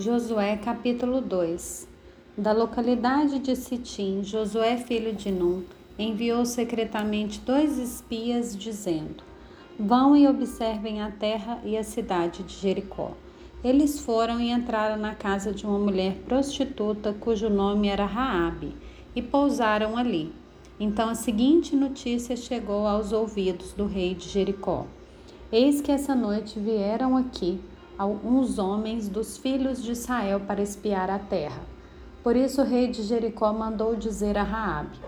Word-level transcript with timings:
Josué 0.00 0.56
capítulo 0.56 1.20
2 1.20 1.88
Da 2.36 2.52
localidade 2.52 3.40
de 3.40 3.56
Sitim, 3.56 4.22
Josué 4.22 4.76
filho 4.76 5.12
de 5.12 5.32
Num 5.32 5.64
enviou 5.98 6.46
secretamente 6.46 7.40
dois 7.40 7.78
espias 7.78 8.56
dizendo: 8.56 9.24
Vão 9.76 10.16
e 10.16 10.28
observem 10.28 11.02
a 11.02 11.10
terra 11.10 11.60
e 11.64 11.76
a 11.76 11.82
cidade 11.82 12.44
de 12.44 12.54
Jericó. 12.54 13.10
Eles 13.64 13.98
foram 13.98 14.40
e 14.40 14.52
entraram 14.52 14.96
na 14.96 15.16
casa 15.16 15.52
de 15.52 15.66
uma 15.66 15.80
mulher 15.80 16.14
prostituta 16.28 17.12
cujo 17.12 17.50
nome 17.50 17.88
era 17.88 18.06
Raabe 18.06 18.76
e 19.16 19.20
pousaram 19.20 19.96
ali. 19.96 20.32
Então 20.78 21.08
a 21.08 21.16
seguinte 21.16 21.74
notícia 21.74 22.36
chegou 22.36 22.86
aos 22.86 23.10
ouvidos 23.10 23.72
do 23.72 23.86
rei 23.86 24.14
de 24.14 24.28
Jericó: 24.28 24.86
Eis 25.50 25.80
que 25.80 25.90
essa 25.90 26.14
noite 26.14 26.56
vieram 26.60 27.16
aqui 27.16 27.58
alguns 27.98 28.58
homens 28.58 29.08
dos 29.08 29.36
filhos 29.36 29.82
de 29.82 29.90
Israel 29.90 30.40
para 30.46 30.62
espiar 30.62 31.10
a 31.10 31.18
terra. 31.18 31.60
Por 32.22 32.36
isso 32.36 32.62
o 32.62 32.64
rei 32.64 32.88
de 32.88 33.02
Jericó 33.02 33.52
mandou 33.52 33.96
dizer 33.96 34.38
a 34.38 34.44
Raabe: 34.44 34.98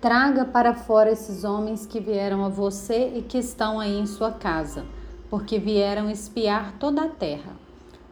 Traga 0.00 0.44
para 0.44 0.74
fora 0.74 1.12
esses 1.12 1.44
homens 1.44 1.86
que 1.86 2.00
vieram 2.00 2.44
a 2.44 2.48
você 2.48 3.12
e 3.16 3.22
que 3.22 3.38
estão 3.38 3.78
aí 3.78 3.96
em 3.96 4.06
sua 4.06 4.32
casa, 4.32 4.84
porque 5.30 5.58
vieram 5.58 6.10
espiar 6.10 6.74
toda 6.78 7.02
a 7.02 7.08
terra. 7.08 7.52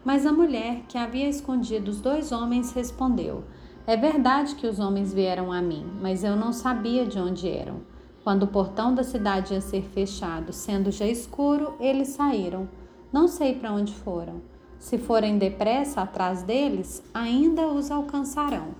Mas 0.04 0.26
a 0.26 0.32
mulher 0.32 0.82
que 0.88 0.98
havia 0.98 1.28
escondido 1.28 1.90
os 1.90 2.00
dois 2.00 2.30
homens 2.30 2.72
respondeu: 2.72 3.42
É 3.86 3.96
verdade 3.96 4.54
que 4.54 4.66
os 4.66 4.78
homens 4.78 5.12
vieram 5.12 5.50
a 5.50 5.60
mim, 5.60 5.84
mas 6.00 6.22
eu 6.22 6.36
não 6.36 6.52
sabia 6.52 7.04
de 7.04 7.18
onde 7.18 7.48
eram. 7.48 7.80
Quando 8.22 8.44
o 8.44 8.48
portão 8.48 8.94
da 8.94 9.02
cidade 9.02 9.52
ia 9.52 9.60
ser 9.60 9.82
fechado, 9.82 10.52
sendo 10.52 10.90
já 10.90 11.06
escuro, 11.06 11.74
eles 11.80 12.08
saíram. 12.08 12.68
Não 13.14 13.28
sei 13.28 13.54
para 13.54 13.72
onde 13.72 13.94
foram. 13.94 14.42
Se 14.76 14.98
forem 14.98 15.38
depressa 15.38 16.00
atrás 16.00 16.42
deles, 16.42 17.00
ainda 17.14 17.68
os 17.68 17.88
alcançarão. 17.88 18.74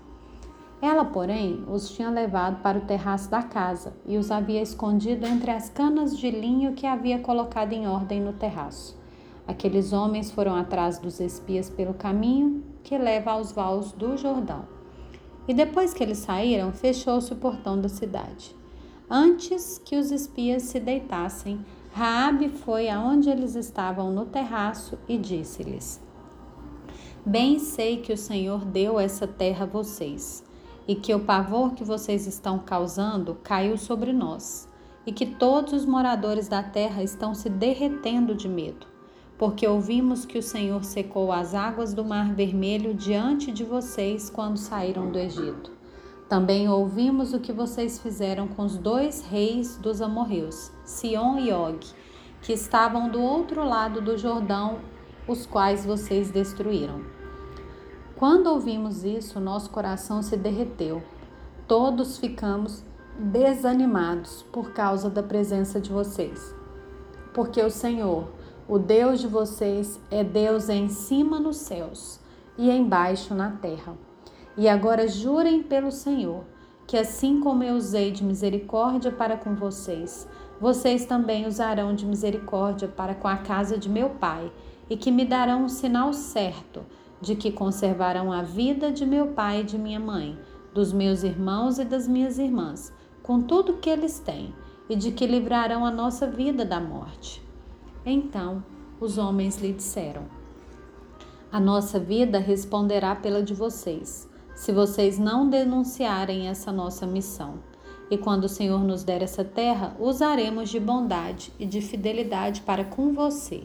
Ela, 0.83 1.05
porém, 1.05 1.65
os 1.69 1.89
tinha 1.91 2.11
levado 2.11 2.61
para 2.61 2.79
o 2.79 2.85
terraço 2.85 3.31
da 3.31 3.45
casa 3.45 3.95
e 4.05 4.19
os 4.19 4.33
havia 4.33 4.61
escondido 4.61 5.25
entre 5.25 5.53
as 5.53 5.71
canas 5.71 6.19
de 6.19 6.33
linho 6.33 6.73
que 6.73 6.85
havia 6.85 7.21
colocado 7.21 7.75
em 7.75 7.87
ordem 7.87 8.21
no 8.21 8.33
terraço. 8.33 8.99
Aqueles 9.47 9.93
homens 9.93 10.33
foram 10.33 10.57
atrás 10.57 10.99
dos 10.99 11.21
espias 11.21 11.71
pelo 11.71 11.95
caminho 11.95 12.65
que 12.83 12.99
leva 12.99 13.31
aos 13.31 13.53
vales 13.53 13.93
do 13.93 14.17
Jordão. 14.17 14.65
E 15.47 15.55
depois 15.55 15.95
que 15.95 16.03
eles 16.03 16.19
saíram, 16.19 16.73
fechou-se 16.73 17.33
o 17.33 17.37
portão 17.37 17.81
da 17.81 17.89
cidade. 17.89 18.53
Antes 19.09 19.79
que 19.79 19.95
os 19.95 20.11
espias 20.11 20.65
se 20.65 20.81
deitassem, 20.81 21.65
Raabe 21.97 22.49
foi 22.49 22.89
aonde 22.89 23.31
eles 23.31 23.55
estavam 23.55 24.11
no 24.11 24.27
terraço 24.27 24.99
e 25.09 25.17
disse-lhes: 25.17 26.03
Bem 27.25 27.61
sei 27.61 27.99
que 27.99 28.13
o 28.13 28.17
Senhor 28.17 28.65
deu 28.65 28.99
essa 28.99 29.29
terra 29.29 29.63
a 29.63 29.69
vocês, 29.69 30.43
e 30.89 30.97
que 30.97 31.15
o 31.15 31.21
pavor 31.21 31.73
que 31.73 31.85
vocês 31.85 32.27
estão 32.27 32.59
causando 32.59 33.39
caiu 33.45 33.79
sobre 33.79 34.13
nós, 34.13 34.69
e 35.07 35.13
que 35.13 35.25
todos 35.25 35.73
os 35.73 35.87
moradores 35.87 36.49
da 36.49 36.65
terra 36.65 37.01
estão 37.01 37.33
se 37.33 37.49
derretendo 37.49 38.35
de 38.35 38.49
medo, 38.49 38.89
porque 39.39 39.65
ouvimos 39.65 40.27
que 40.27 40.37
o 40.37 40.43
Senhor 40.43 40.83
secou 40.83 41.31
as 41.31 41.55
águas 41.55 41.95
do 41.95 42.05
Mar 42.05 42.35
Vermelho 42.35 42.93
diante 42.93 43.53
de 43.53 43.63
vocês 43.63 44.29
quando 44.29 44.57
saíram 44.57 45.13
do 45.13 45.19
Egito. 45.21 45.71
Também 46.29 46.69
ouvimos 46.69 47.35
o 47.35 47.41
que 47.41 47.53
vocês 47.53 47.99
fizeram 47.99 48.49
com 48.49 48.65
os 48.65 48.79
dois 48.79 49.25
reis 49.25 49.77
dos 49.77 50.01
amorreus, 50.01 50.73
Sion 50.85 51.39
e 51.39 51.53
Og, 51.53 51.87
que 52.41 52.53
estavam 52.53 53.11
do 53.11 53.21
outro 53.21 53.63
lado 53.63 54.01
do 54.01 54.17
Jordão, 54.17 54.79
os 55.29 55.45
quais 55.45 55.85
vocês 55.85 56.31
destruíram. 56.31 57.03
Quando 58.17 58.47
ouvimos 58.47 59.05
isso, 59.05 59.39
nosso 59.39 59.71
coração 59.71 60.23
se 60.23 60.37
derreteu. 60.37 61.03
Todos 61.69 62.17
ficamos 62.17 62.83
desanimados 63.19 64.43
por 64.53 64.73
causa 64.73 65.11
da 65.11 65.23
presença 65.23 65.81
de 65.81 65.91
vocês. 65.91 66.55
Porque 67.33 67.61
o 67.61 67.71
Senhor, 67.71 68.29
o 68.69 68.79
Deus 68.79 69.21
de 69.21 69.27
vocês, 69.27 70.01
é 70.11 70.25
Deus 70.25 70.69
em 70.69 70.89
cima 70.89 71.39
nos 71.39 71.57
céus 71.57 72.21
e 72.57 72.71
embaixo 72.71 73.35
na 73.35 73.51
terra. 73.51 73.95
E 74.57 74.69
agora 74.69 75.09
jurem 75.09 75.65
pelo 75.65 75.91
Senhor, 75.91 76.45
que 76.87 76.97
assim 76.97 77.41
como 77.41 77.65
eu 77.65 77.75
usei 77.75 78.13
de 78.13 78.23
misericórdia 78.23 79.11
para 79.11 79.37
com 79.37 79.55
vocês, 79.55 80.29
vocês 80.61 81.05
também 81.05 81.47
usarão 81.47 81.93
de 81.93 82.07
misericórdia 82.07 82.87
para 82.87 83.17
com 83.17 83.27
a 83.27 83.39
casa 83.39 83.77
de 83.77 83.89
meu 83.89 84.11
pai, 84.11 84.53
e 84.89 84.97
que 84.97 85.11
me 85.11 85.25
darão 85.25 85.65
um 85.65 85.69
sinal 85.69 86.13
certo 86.13 86.83
de 87.21 87.35
que 87.35 87.51
conservarão 87.51 88.31
a 88.31 88.43
vida 88.43 88.93
de 88.93 89.05
meu 89.05 89.29
pai 89.29 89.63
e 89.63 89.65
de 89.65 89.79
minha 89.79 89.99
mãe, 89.99 90.39
dos 90.73 90.93
meus 90.93 91.23
irmãos 91.25 91.79
e 91.79 91.85
das 91.85 92.07
minhas 92.07 92.39
irmãs, 92.39 92.93
com 93.23 93.41
tudo 93.41 93.79
que 93.79 93.91
eles 93.91 94.21
têm, 94.21 94.55
e 94.89 94.95
de 94.95 95.11
que 95.11 95.27
livrarão 95.27 95.85
a 95.85 95.91
nossa 95.91 96.27
vida 96.27 96.65
da 96.65 96.79
morte. 96.79 97.43
Então 98.05 98.63
os 99.01 99.19
homens 99.19 99.61
lhe 99.61 99.73
disseram: 99.73 100.25
A 101.51 101.59
nossa 101.59 101.99
vida 101.99 102.39
responderá 102.39 103.17
pela 103.17 103.43
de 103.43 103.55
vocês 103.55 104.29
se 104.55 104.73
vocês 104.73 105.19
não 105.19 105.49
denunciarem 105.49 106.49
essa 106.49 106.71
nossa 106.71 107.07
missão. 107.07 107.55
E 108.11 108.19
quando 108.19 108.45
o 108.45 108.49
Senhor 108.49 108.85
nos 108.85 109.03
der 109.03 109.23
essa 109.23 109.45
terra, 109.45 109.97
usaremos 109.99 110.71
de 110.71 110.79
bondade 110.79 111.53
e 111.59 111.67
de 111.67 111.81
fidelidade 111.81 112.61
para 112.61 112.85
com 112.85 113.13
você. 113.13 113.65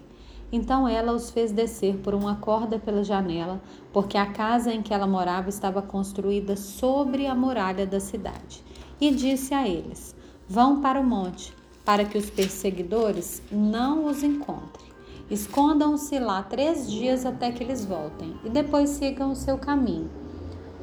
Então 0.52 0.88
ela 0.88 1.14
os 1.14 1.30
fez 1.30 1.52
descer 1.52 1.98
por 1.98 2.16
uma 2.16 2.36
corda 2.38 2.80
pela 2.80 3.04
janela, 3.04 3.62
porque 3.94 4.18
a 4.18 4.26
casa 4.26 4.74
em 4.74 4.82
que 4.82 4.94
ela 4.94 5.06
morava 5.06 5.50
estava 5.50 5.82
construída 5.82 6.56
sobre 6.56 7.28
a 7.28 7.36
muralha 7.36 7.86
da 7.86 8.00
cidade. 8.00 8.64
E 9.00 9.12
disse 9.12 9.54
a 9.54 9.68
eles: 9.68 10.16
Vão 10.48 10.82
para 10.82 11.00
o 11.00 11.04
monte, 11.04 11.54
para 11.86 12.04
que 12.04 12.18
os 12.18 12.30
perseguidores 12.30 13.44
não 13.52 14.06
os 14.06 14.24
encontrem. 14.24 14.90
Escondam-se 15.30 16.18
lá 16.18 16.42
três 16.42 16.90
dias 16.90 17.24
até 17.24 17.52
que 17.52 17.64
eles 17.64 17.86
voltem, 17.86 18.36
e 18.44 18.50
depois 18.50 18.90
sigam 18.90 19.32
o 19.32 19.36
seu 19.36 19.60
caminho. 19.60 20.10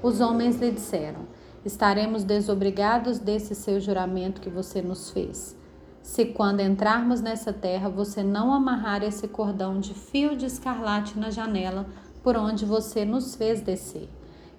Os 0.06 0.20
homens 0.20 0.60
lhe 0.60 0.70
disseram: 0.70 1.22
Estaremos 1.64 2.22
desobrigados 2.22 3.18
desse 3.18 3.56
seu 3.56 3.80
juramento 3.80 4.40
que 4.40 4.48
você 4.48 4.80
nos 4.80 5.10
fez. 5.10 5.56
Se 6.00 6.26
quando 6.26 6.60
entrarmos 6.60 7.20
nessa 7.20 7.52
terra 7.52 7.88
você 7.88 8.22
não 8.22 8.54
amarrar 8.54 9.02
esse 9.02 9.26
cordão 9.26 9.80
de 9.80 9.92
fio 9.94 10.36
de 10.36 10.46
escarlate 10.46 11.18
na 11.18 11.28
janela 11.28 11.88
por 12.22 12.36
onde 12.36 12.64
você 12.64 13.04
nos 13.04 13.34
fez 13.34 13.60
descer. 13.60 14.08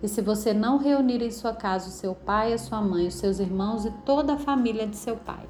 E 0.04 0.10
se 0.10 0.22
você 0.22 0.54
não 0.54 0.78
reunir 0.78 1.24
em 1.24 1.32
sua 1.32 1.54
casa 1.54 1.88
o 1.88 1.94
seu 1.94 2.14
pai, 2.14 2.52
a 2.52 2.58
sua 2.58 2.82
mãe, 2.82 3.08
os 3.08 3.16
seus 3.16 3.40
irmãos 3.40 3.86
e 3.86 3.92
toda 4.06 4.34
a 4.34 4.38
família 4.38 4.86
de 4.86 4.98
seu 4.98 5.16
pai. 5.16 5.48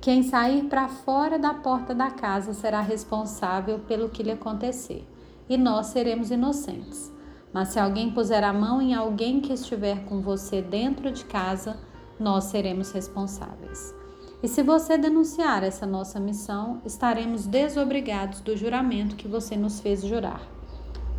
Quem 0.00 0.22
sair 0.22 0.66
para 0.66 0.86
fora 0.86 1.36
da 1.36 1.52
porta 1.52 1.92
da 1.92 2.12
casa 2.12 2.54
será 2.54 2.80
responsável 2.80 3.80
pelo 3.80 4.08
que 4.08 4.22
lhe 4.22 4.30
acontecer, 4.30 5.04
e 5.48 5.56
nós 5.56 5.86
seremos 5.86 6.30
inocentes. 6.30 7.15
Mas 7.52 7.68
se 7.68 7.78
alguém 7.78 8.10
puser 8.10 8.44
a 8.44 8.52
mão 8.52 8.82
em 8.82 8.94
alguém 8.94 9.40
que 9.40 9.52
estiver 9.52 10.04
com 10.04 10.20
você 10.20 10.60
dentro 10.60 11.10
de 11.10 11.24
casa, 11.24 11.76
nós 12.18 12.44
seremos 12.44 12.92
responsáveis. 12.92 13.94
E 14.42 14.48
se 14.48 14.62
você 14.62 14.98
denunciar 14.98 15.62
essa 15.62 15.86
nossa 15.86 16.20
missão, 16.20 16.80
estaremos 16.84 17.46
desobrigados 17.46 18.40
do 18.40 18.56
juramento 18.56 19.16
que 19.16 19.26
você 19.26 19.56
nos 19.56 19.80
fez 19.80 20.04
jurar. 20.04 20.42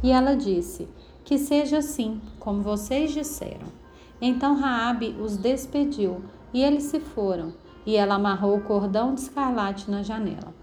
E 0.04 0.12
ela 0.12 0.36
disse: 0.36 0.88
Que 1.24 1.38
seja 1.38 1.80
assim, 1.80 2.22
como 2.40 2.62
vocês 2.62 3.12
disseram. 3.12 3.68
Então 4.22 4.56
Raabe 4.56 5.16
os 5.20 5.38
despediu, 5.38 6.22
e 6.54 6.64
eles 6.64 6.84
se 6.84 7.00
foram, 7.00 7.54
e 7.86 7.96
ela 7.96 8.16
amarrou 8.16 8.58
o 8.58 8.62
cordão 8.62 9.14
de 9.14 9.22
escarlate 9.22 9.90
na 9.90 10.04
janela. 10.04 10.54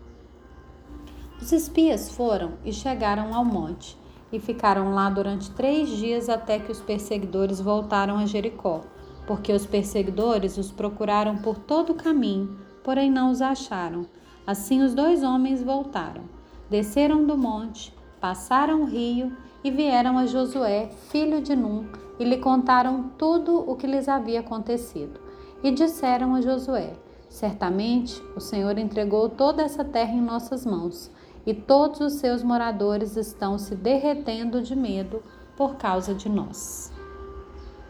Os 1.40 1.52
espias 1.52 2.10
foram 2.10 2.52
e 2.64 2.72
chegaram 2.72 3.34
ao 3.34 3.44
monte 3.44 3.98
e 4.34 4.40
ficaram 4.40 4.92
lá 4.92 5.08
durante 5.08 5.50
três 5.52 5.88
dias 5.88 6.28
até 6.28 6.58
que 6.58 6.72
os 6.72 6.80
perseguidores 6.80 7.60
voltaram 7.60 8.18
a 8.18 8.26
Jericó, 8.26 8.80
porque 9.28 9.52
os 9.52 9.64
perseguidores 9.64 10.58
os 10.58 10.72
procuraram 10.72 11.36
por 11.36 11.56
todo 11.56 11.90
o 11.90 11.94
caminho, 11.94 12.58
porém 12.82 13.08
não 13.08 13.30
os 13.30 13.40
acharam. 13.40 14.06
Assim 14.44 14.82
os 14.82 14.92
dois 14.92 15.22
homens 15.22 15.62
voltaram, 15.62 16.22
desceram 16.68 17.24
do 17.24 17.36
monte, 17.36 17.94
passaram 18.20 18.82
o 18.82 18.86
rio 18.86 19.32
e 19.62 19.70
vieram 19.70 20.18
a 20.18 20.26
Josué, 20.26 20.90
filho 21.10 21.40
de 21.40 21.54
Num, 21.54 21.86
e 22.18 22.24
lhe 22.24 22.38
contaram 22.38 23.10
tudo 23.16 23.58
o 23.70 23.76
que 23.76 23.86
lhes 23.86 24.08
havia 24.08 24.40
acontecido. 24.40 25.20
E 25.62 25.70
disseram 25.70 26.34
a 26.34 26.40
Josué: 26.40 26.94
Certamente 27.28 28.20
o 28.36 28.40
Senhor 28.40 28.76
entregou 28.78 29.28
toda 29.28 29.62
essa 29.62 29.84
terra 29.84 30.12
em 30.12 30.20
nossas 30.20 30.66
mãos 30.66 31.10
e 31.46 31.52
todos 31.52 32.00
os 32.00 32.14
seus 32.14 32.42
moradores 32.42 33.16
estão 33.16 33.58
se 33.58 33.74
derretendo 33.74 34.62
de 34.62 34.74
medo 34.74 35.22
por 35.56 35.76
causa 35.76 36.14
de 36.14 36.28
nós. 36.28 36.92